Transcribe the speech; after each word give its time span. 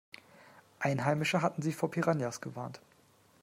Einheimische 0.79 1.43
hatten 1.43 1.61
sie 1.61 1.73
vor 1.73 1.91
Piranhas 1.91 2.41
gewarnt. 2.41 2.81